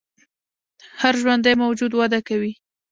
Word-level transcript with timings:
هر 1.01 1.13
ژوندی 1.21 1.53
موجود 1.63 1.91
وده 1.95 2.19
کوي 2.27 2.51